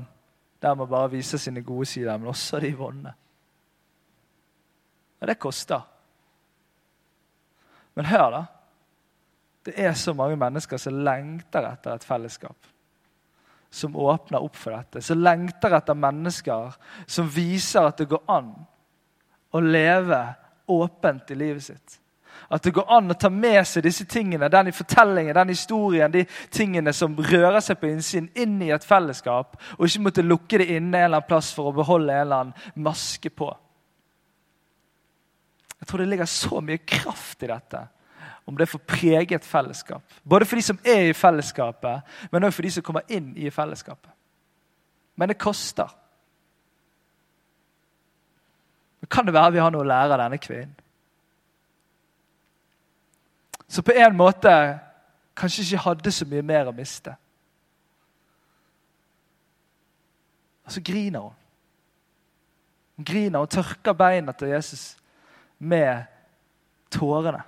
[0.63, 3.13] der man bare viser sine gode sider, men også de vonde.
[5.21, 5.81] Og det koster.
[7.95, 8.45] Men hør, da.
[9.67, 12.57] Det er så mange mennesker som lengter etter et fellesskap.
[13.71, 15.03] Som åpner opp for dette.
[15.05, 18.53] Som lengter etter mennesker som viser at det går an
[19.53, 20.21] å leve
[20.73, 21.99] åpent i livet sitt.
[22.49, 26.23] At det går an å ta med seg disse tingene, den fortellingen, den historien, de
[26.55, 30.69] tingene som rører seg på innsiden, inn i et fellesskap, og ikke måtte lukke det
[30.71, 33.51] inne en eller annen plass for å beholde en eller annen maske på.
[35.81, 37.83] Jeg tror det ligger så mye kraft i dette.
[38.47, 40.03] Om det får prege et fellesskap.
[40.23, 43.51] Både for de som er i fellesskapet, men også for de som kommer inn i
[43.51, 44.13] fellesskapet.
[45.19, 45.91] Men det koster.
[49.03, 50.77] Men kan det være vi har noe å lære av denne kvinnen?
[53.69, 54.51] Så på en måte
[55.37, 57.17] kanskje ikke hadde så mye mer å miste.
[60.67, 61.35] Og så griner hun.
[62.97, 64.97] Hun griner og tørker beina til Jesus
[65.59, 66.07] med
[66.91, 67.43] tårene.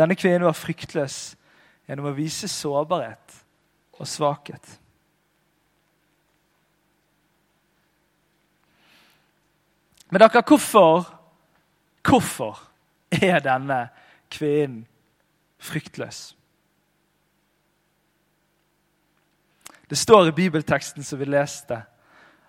[0.00, 1.36] Denne kvinnen var fryktløs
[1.90, 3.32] gjennom å vise sårbarhet
[3.98, 4.68] og svakhet.
[10.10, 11.02] Men dere, hvorfor,
[12.06, 12.60] hvorfor
[13.10, 13.80] er denne
[14.30, 14.84] kvinnen
[15.58, 16.20] fryktløs?
[19.90, 21.82] Det står i bibelteksten som vi leste,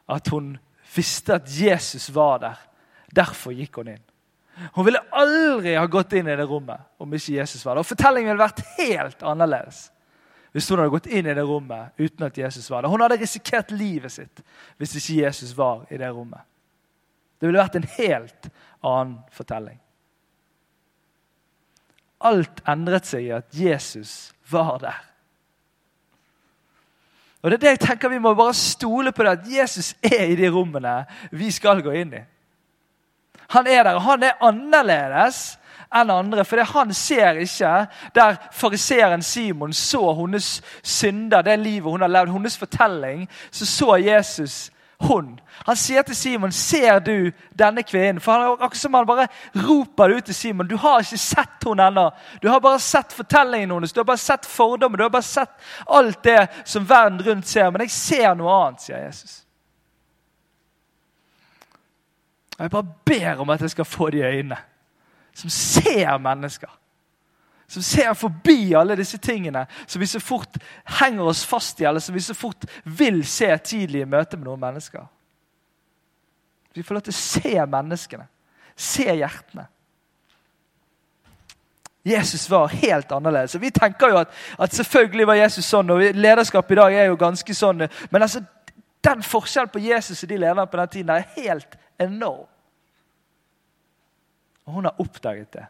[0.06, 0.54] at hun
[0.94, 2.62] visste at Jesus var der.
[3.10, 4.11] Derfor gikk hun inn.
[4.76, 7.84] Hun ville aldri ha gått inn i det rommet om ikke Jesus var der.
[7.84, 9.90] Og Fortellingen ville vært helt annerledes
[10.52, 12.92] hvis hun hadde gått inn i det rommet uten at Jesus var der.
[12.92, 14.42] Hun hadde risikert livet sitt
[14.82, 16.44] hvis ikke Jesus var i det rommet.
[17.40, 18.50] Det ville vært en helt
[18.86, 19.80] annen fortelling.
[22.22, 25.00] Alt endret seg i at Jesus var der.
[27.42, 30.28] Og det er det jeg tenker Vi må bare stole på det at Jesus er
[30.30, 31.00] i de rommene
[31.32, 32.22] vi skal gå inn i.
[33.52, 35.58] Han er der, og han er annerledes
[35.92, 36.46] enn andre.
[36.48, 37.72] For han ser ikke
[38.16, 43.28] der fariseeren Simon så hennes synder, det livet hun har levd, hennes fortelling.
[43.52, 45.40] Så så Jesus hun.
[45.66, 50.08] Han sier til Simon, 'Ser du denne kvinnen?' For han, akkurat som han bare roper
[50.08, 50.68] det ut til Simon.
[50.68, 52.10] 'Du har ikke sett henne ennå.
[52.44, 55.50] Du har bare sett fortellingen hennes, du har bare sett fordommer, du har bare sett
[55.88, 59.44] alt det som verden rundt ser.' 'Men jeg ser noe annet', sier Jesus.
[62.62, 64.58] Og Jeg bare ber om at jeg skal få de øynene
[65.34, 66.70] som ser mennesker.
[67.68, 70.58] Som ser forbi alle disse tingene som vi så fort
[71.00, 74.46] henger oss fast i, eller som vi så fort vil se tidlig i møte med
[74.46, 75.08] noen mennesker.
[76.74, 78.28] Vi får lov til å se menneskene,
[78.76, 79.66] se hjertene.
[82.06, 83.56] Jesus var helt annerledes.
[83.56, 87.10] Og Vi tenker jo at, at selvfølgelig var Jesus sånn, og lederskap i dag er
[87.10, 87.88] jo ganske sånn.
[88.12, 88.46] Men altså,
[89.02, 92.51] den forskjellen på Jesus og de lederne på den tiden er helt enorm.
[94.72, 95.66] Og hun har oppdaget det.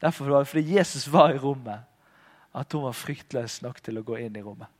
[0.00, 1.80] Derfor var det fordi Jesus var i rommet,
[2.54, 4.70] at hun var fryktløs nok til å gå inn i rommet.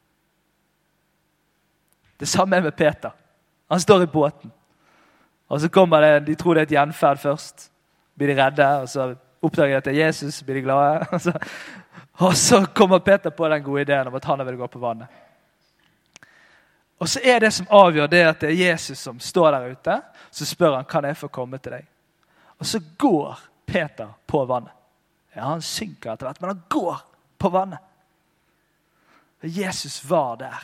[2.20, 3.10] Det samme er med Peter.
[3.68, 4.52] Han står i båten.
[5.50, 7.66] Og så kommer det, De tror det er et gjenferd først.
[8.14, 9.08] Blir de redde, og så
[9.42, 10.42] oppdager de at det er Jesus.
[10.46, 11.06] Blir de glade.
[11.12, 11.32] Og så,
[12.20, 15.08] og så kommer Peter på den gode ideen om at han vil gå på vannet.
[17.00, 19.94] Og så er det som avgjør, det at det er Jesus som står der ute.
[20.30, 21.86] Så spør han kan jeg få komme til deg.
[22.60, 24.72] Og så går Peter på vannet.
[25.32, 26.98] Ja, Han synker etter hvert, men han går
[27.38, 27.78] på vannet.
[29.42, 30.60] Og Jesus var der.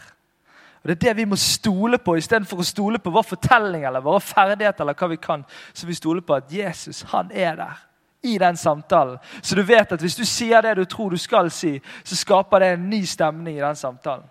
[0.82, 4.04] Og Det er det vi må stole på, istedenfor å stole på vår fortelling eller
[4.04, 4.84] våre ferdigheter.
[4.84, 7.86] eller hva vi kan, Så vi stoler på at Jesus han er der
[8.22, 9.18] i den samtalen.
[9.42, 12.58] Så du vet at hvis du sier det du tror du skal si, så skaper
[12.58, 14.24] det en ny stemning i den samtalen.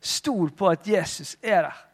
[0.00, 1.86] Stol på at Jesus er der.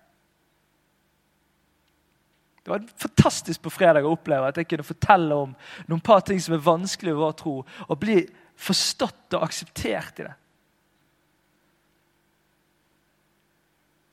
[2.66, 5.52] Det var fantastisk på fredag å oppleve at jeg kunne fortelle om
[5.86, 8.16] noen par ting som er vanskelig i vår tro, og bli
[8.58, 10.32] forstått og akseptert i det.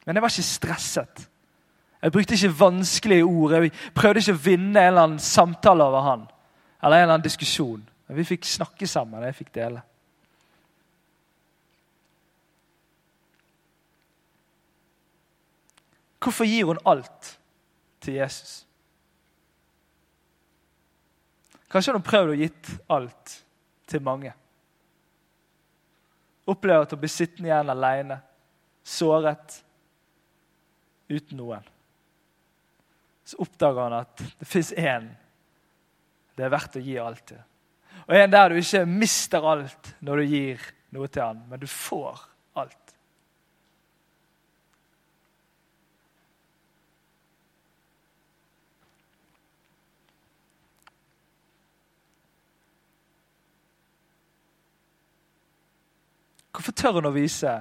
[0.06, 1.26] Men jeg var ikke stresset.
[2.04, 3.58] Jeg brukte ikke vanskelige ord.
[3.58, 6.30] Jeg prøvde ikke å vinne en eller annen samtale over han.
[6.78, 7.82] Eller en eller annen diskusjon.
[8.06, 9.82] Men vi fikk snakke sammen, og jeg fikk dele.
[16.22, 17.40] Hvorfor gir hun alt?
[18.04, 18.62] Til Jesus.
[21.72, 23.36] Kanskje har hun prøvd å gitt alt
[23.90, 24.34] til mange.
[26.50, 28.20] Opplever at å bli sittende igjen alene,
[28.84, 29.58] såret,
[31.10, 31.66] uten noen.
[33.24, 35.08] Så oppdager han at det fins én
[36.34, 37.42] det er verdt å gi alt til.
[38.04, 40.64] Og en der du ikke mister alt når du gir
[40.94, 42.26] noe til han, men du får
[42.60, 42.83] alt.
[56.54, 57.52] Hvorfor tør hun å vise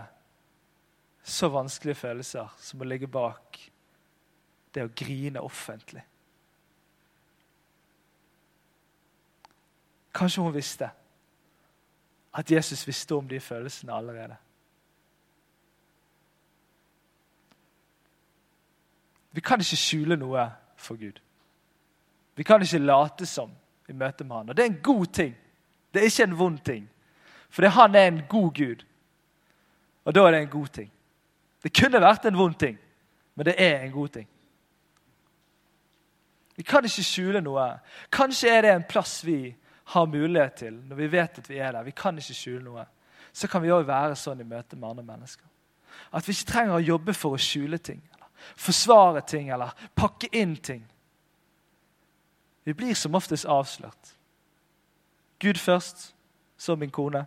[1.24, 3.58] så vanskelige følelser som å ligge bak
[4.74, 6.02] det å grine offentlig?
[10.12, 10.90] Kanskje hun visste
[12.36, 14.36] at Jesus visste om de følelsene allerede.
[19.32, 20.44] Vi kan ikke skjule noe
[20.76, 21.20] for Gud.
[22.36, 23.52] Vi kan ikke late som
[23.88, 24.48] i møte med Han.
[24.48, 25.36] Og det er en god ting.
[25.92, 26.88] Det er ikke en vond ting.
[27.52, 28.84] Fordi han er en god Gud.
[30.04, 30.90] Og da er det en god ting.
[31.62, 32.78] Det kunne vært en vond ting,
[33.34, 34.28] men det er en god ting.
[36.56, 37.66] Vi kan ikke skjule noe.
[38.12, 39.54] Kanskje er det en plass vi
[39.92, 41.86] har mulighet til når vi vet at vi er der.
[41.86, 42.84] Vi kan ikke skjule noe.
[43.32, 45.46] Så kan vi òg være sånn i møte med andre mennesker.
[46.12, 50.28] At vi ikke trenger å jobbe for å skjule ting, eller forsvare ting eller pakke
[50.36, 50.82] inn ting.
[52.64, 54.12] Vi blir som oftest avslørt.
[55.40, 56.12] Gud først,
[56.56, 57.24] så min kone.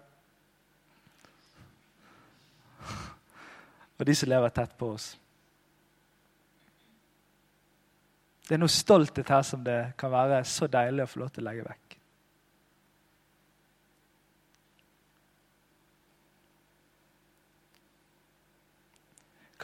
[3.99, 5.13] Og de som lever tett på oss.
[8.45, 11.41] Det er noe stolthet her som det kan være så deilig å få lov til
[11.41, 11.95] å legge vekk.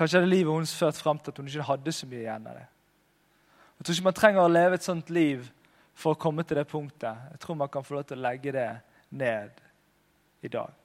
[0.02, 2.58] Kanskje hadde livet hennes ført fram til at hun ikke hadde så mye igjen av
[2.58, 2.68] det.
[3.78, 5.46] Jeg tror ikke man trenger å leve et sånt liv
[5.94, 7.28] for å komme til det punktet.
[7.36, 8.70] Jeg tror man kan få lov til å legge det
[9.14, 9.62] ned
[10.42, 10.81] i dag.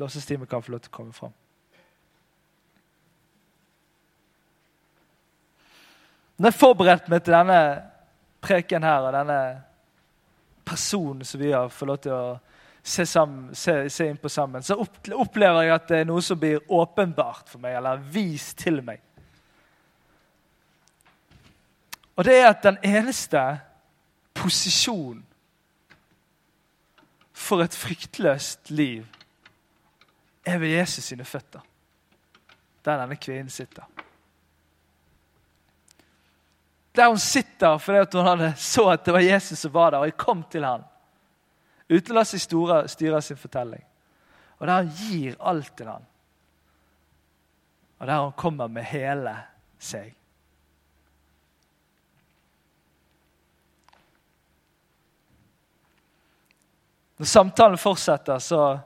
[0.00, 1.32] Låsestimen kan få lov til å komme fram.
[6.40, 7.58] Når jeg forberedte meg til denne
[8.40, 9.40] preken her, og denne
[10.64, 12.24] personen som vi har fått lov til å
[12.80, 16.40] se, sammen, se, se inn på sammen, så opplever jeg at det er noe som
[16.40, 19.04] blir åpenbart for meg, eller vist til meg.
[22.16, 23.44] Og det er at den eneste
[24.36, 25.26] posisjonen
[27.36, 29.04] for et fryktløst liv
[30.44, 31.60] er ved Jesus sine føtter,
[32.84, 33.84] der denne kvinnen sitter.
[36.96, 40.10] Der hun sitter fordi hun hadde så at det var Jesus som var der, og
[40.10, 40.82] jeg kom til ham.
[41.90, 43.82] Uten å la seg styre sin fortelling.
[44.58, 46.04] Og der han gir alt til ham.
[47.98, 49.34] Og der han kommer med hele
[49.78, 50.14] seg.
[57.20, 58.78] Når samtalen fortsetter, så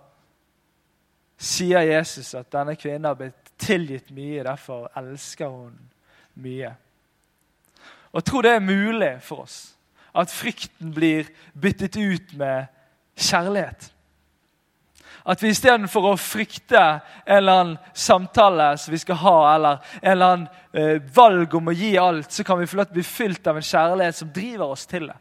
[1.45, 5.77] sier Jesus at denne kvinnen har blitt tilgitt mye, derfor elsker hun
[6.41, 6.75] mye.
[8.13, 9.59] Og jeg tror det er mulig for oss
[10.15, 11.27] at frykten blir
[11.59, 12.71] byttet ut med
[13.19, 13.91] kjærlighet.
[15.25, 20.11] At vi istedenfor å frykte en eller annen samtale som vi skal ha, eller en
[20.13, 23.01] eller annen eh, valg om å gi alt, så kan vi få lov til å
[23.01, 25.17] bli fylt av en kjærlighet som driver oss til det.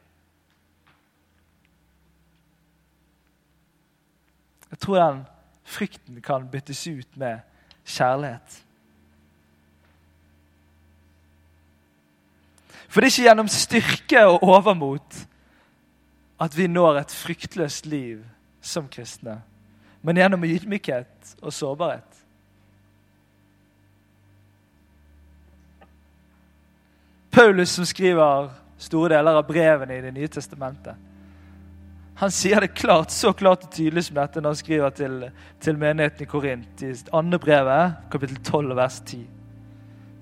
[4.74, 5.24] Jeg tror den
[5.64, 7.39] frykten kan byttes ut med
[7.86, 8.64] kjærlighet.
[12.88, 15.16] For det er ikke gjennom styrke og overmot
[16.43, 18.20] at vi når et fryktløst liv
[18.61, 19.39] som kristne,
[20.01, 22.20] men gjennom ydmykhet og sårbarhet.
[27.32, 30.95] Paulus, som skriver store deler av brevene i Det nye testamentet,
[32.16, 35.16] han sier det klart, så klart og tydelig som dette når han skriver til,
[35.64, 36.84] til menigheten i Korint.
[36.86, 39.24] I andre brevet, kapittel 12, vers 10.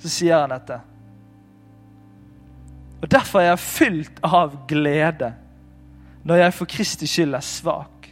[0.01, 0.79] Så sier han dette.
[3.01, 5.33] Og Derfor er jeg fylt av glede
[6.23, 8.09] når jeg for Kristi skyld er svak.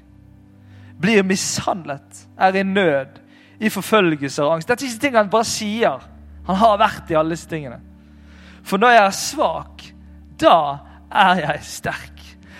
[0.99, 3.19] Blir mishandlet, er i nød,
[3.59, 4.69] i forfølgelse og angst.
[4.69, 6.07] Dette er ikke ting han bare sier.
[6.47, 7.77] Han har vært i alle disse tingene.
[8.65, 9.85] For når jeg er svak,
[10.41, 10.55] da
[11.11, 12.18] er jeg sterk.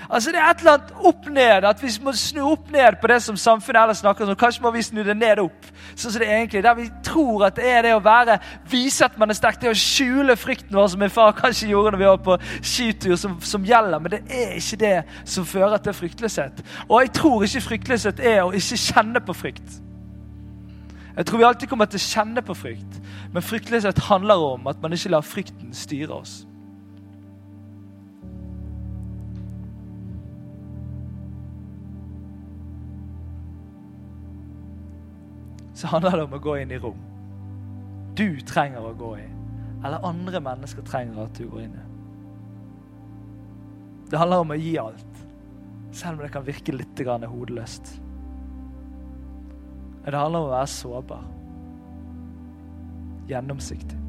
[0.10, 3.08] Altså Det er et eller annet opp ned, at vi må snu opp ned på
[3.12, 4.36] det som samfunnet ellers snakker om.
[4.36, 5.68] Kanskje må vi snu det ned opp.
[5.94, 8.40] Sånn som det er egentlig, Der vi tror at det er det å være,
[8.72, 11.94] vise at man er sterk, det å skjule frykten vår, som min far kanskje gjorde
[11.94, 14.02] når vi var på skitur, som, som gjelder.
[14.02, 14.96] Men det er ikke det
[15.30, 16.66] som fører til fryktløshet.
[16.88, 19.80] Og jeg tror ikke fryktløshet er å ikke kjenne på frykt.
[21.20, 23.02] Jeg tror vi alltid kommer til å kjenne på frykt,
[23.34, 26.40] men fryktløshet handler om at man ikke lar frykten styre oss.
[35.80, 36.98] Så handler det om å gå inn i rom.
[38.20, 39.28] Du trenger å gå i,
[39.80, 41.86] eller andre mennesker trenger at du går inn i.
[44.12, 45.22] Det handler om å gi alt,
[45.96, 47.94] selv om det kan virke litt hodeløst.
[50.04, 51.26] Det handler om å være sårbar.
[53.30, 54.04] Gjennomsiktig.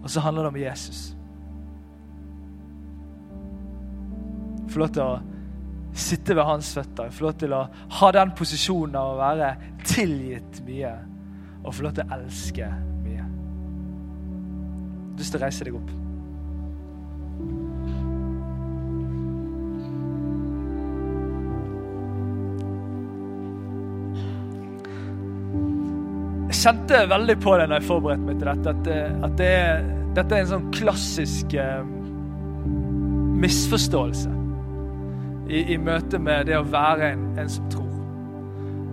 [0.00, 1.02] Og så handler det om Jesus.
[4.72, 5.37] Få lov til å
[5.98, 7.62] sitte ved hans føtter, få lov til å
[7.98, 9.52] ha den posisjonen av å være
[9.86, 10.92] tilgitt mye
[11.64, 12.68] og få lov til å elske
[13.02, 13.24] mye.
[15.08, 15.94] Du har lyst til å reise deg opp.
[26.48, 29.52] Jeg kjente veldig på det når jeg forberedte meg til dette, at, at det,
[30.16, 31.86] dette er en sånn klassisk eh,
[33.38, 34.37] misforståelse
[35.48, 37.86] i, i møte med det å være en, en som tror.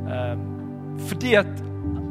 [0.06, 0.44] Um,
[1.10, 1.50] fordi at,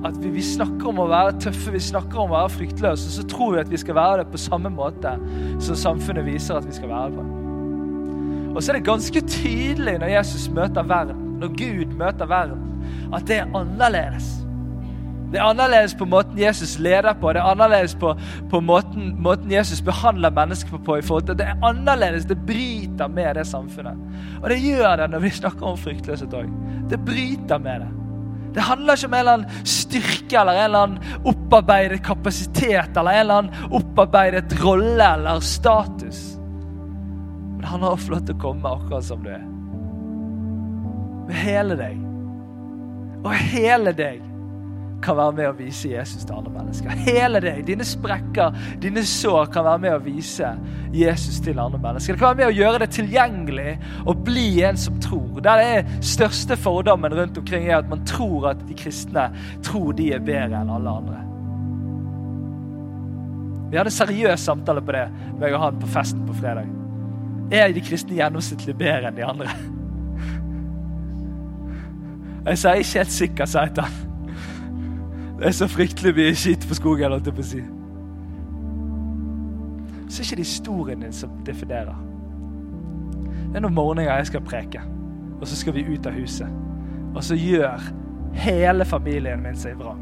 [0.05, 3.25] at vi, vi, snakker om å være tøffe, vi snakker om å være fryktløse, så
[3.31, 5.17] tror vi at vi skal være det på samme måte
[5.63, 7.27] som samfunnet viser at vi skal være på.
[8.55, 12.67] Og så er det ganske tydelig når Jesus møter verden, når Gud møter verden,
[13.15, 14.44] at det er annerledes.
[15.35, 18.13] Det er annerledes på måten Jesus leder på, det er annerledes på,
[18.51, 20.97] på måten, måten, Jesus behandler mennesker på.
[20.97, 23.99] i forhold til Det er annerledes, det bryter med det samfunnet.
[24.43, 26.53] Og det gjør det når vi snakker om fryktløshet òg.
[26.91, 27.89] Det bryter med det.
[28.55, 33.11] Det handler ikke om en eller annen styrke eller en eller annen opparbeidet kapasitet eller
[33.11, 36.21] en eller annen opparbeidet rolle eller status.
[36.37, 39.43] Men det handler om å få lov til å komme akkurat som du er.
[41.27, 41.99] Med hele deg.
[43.25, 44.23] Og hele deg
[45.03, 46.95] kan være med å vise Jesus til andre mennesker.
[47.07, 50.55] Hele deg, dine sprekker, dine sår, kan være med å vise
[50.95, 52.15] Jesus til andre mennesker.
[52.15, 53.75] Det kan være med å gjøre det tilgjengelig
[54.05, 55.43] og bli en som tror.
[55.45, 59.29] Der det er største fordommen rundt omkring, er at man tror at de kristne
[59.67, 61.21] tror de er bedre enn alle andre.
[63.71, 65.09] Vi hadde en seriøs samtale på det
[65.41, 66.69] meg og han på festen på fredag.
[67.53, 69.55] Er de kristne gjennomsnittlig bedre enn de andre?
[72.45, 74.14] Jeg sa ikke helt sikker, sa jeg til han.
[75.39, 77.63] Det er så fryktelig mye skitt på skogen, holdt jeg på å si.
[80.09, 81.97] Så er ikke det historien din som definerer.
[83.49, 84.83] Det er noen morgener jeg skal preke,
[85.41, 86.51] og så skal vi ut av huset.
[87.15, 87.83] Og så gjør
[88.39, 89.95] hele familien min seg bra.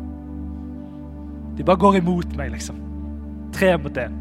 [1.56, 2.78] De bare går imot meg, liksom.
[3.52, 4.20] Tre mot én.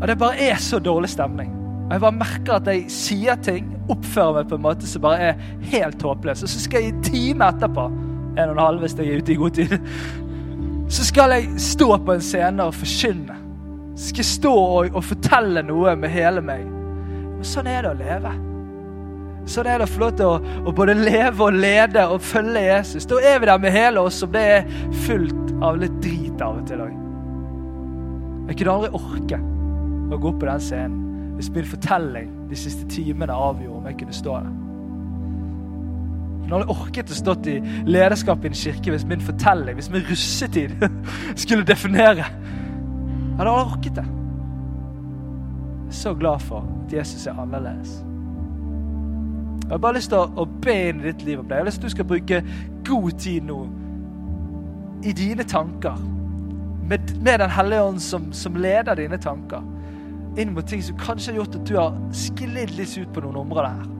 [0.00, 1.55] Og det bare er så dårlig stemning.
[1.86, 5.28] Og jeg bare merker at jeg sier ting, oppfører meg på en måte som bare
[5.28, 6.42] er helt håpløs.
[6.42, 7.84] Og så skal jeg i time etterpå,
[8.36, 9.76] en og en halv hvis jeg er ute i god tid,
[10.96, 13.38] så skal jeg stå på en scene og forkynne.
[13.96, 16.66] Skal jeg stå og, og fortelle noe med hele meg.
[17.46, 18.34] sånn er det å leve.
[19.46, 20.26] Sånn er det å få lov til
[20.66, 23.06] å, både leve og lede og følge Jesus.
[23.06, 24.70] Da er vi der med hele oss, og det er
[25.06, 27.02] fullt av litt drit av og til òg.
[28.50, 29.44] Jeg kunne aldri orke
[30.10, 31.05] å gå på den scenen
[31.36, 34.54] hvis min fortelling de siste timene avgjorde om jeg kunne stå der.
[36.46, 37.56] Jeg hadde jeg orket å stått i
[37.90, 40.76] lederskap i en kirke hvis min fortelling, hvis min russetid,
[41.42, 42.26] skulle definere.
[42.26, 44.06] Jeg hadde aldri orket det.
[45.86, 47.98] Jeg er så glad for at Jesus er annerledes.
[49.66, 51.56] Jeg har bare lyst til å be inn i ditt liv om det.
[51.56, 52.42] Jeg har lyst til at du skal bruke
[52.86, 53.56] god tid nå
[55.02, 55.96] i dine tanker.
[56.86, 59.62] Med, med Den hellige ånd som, som, leder dine tanker.
[60.36, 63.38] Inn mot ting som kanskje har gjort at du har sklidd litt ut på noen
[63.40, 63.92] områder her.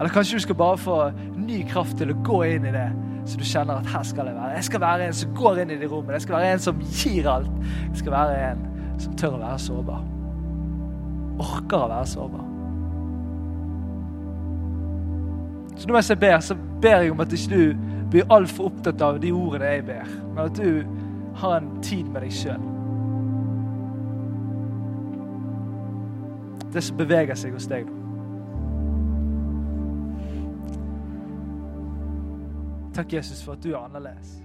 [0.00, 0.98] Eller kanskje du skal bare få
[1.36, 2.86] ny kraft til å gå inn i det.
[3.28, 4.54] Så du kjenner at her skal jeg være.
[4.56, 6.16] Jeg skal være en som går inn i de rommene.
[6.16, 7.52] Jeg skal være en som gir alt.
[7.90, 8.64] Jeg skal være en
[9.00, 10.00] som tør å være sårbar.
[11.44, 12.48] Orker å være sårbar.
[15.76, 19.20] Så når jeg ber, så ber jeg om at ikke du blir altfor opptatt av
[19.22, 20.82] de ordene jeg ber, men at du
[21.40, 22.79] har en tid med deg sjøl.
[26.72, 27.88] Det som beveger seg hos deg.
[32.94, 34.36] Takk, Jesus, for at du er annerledes.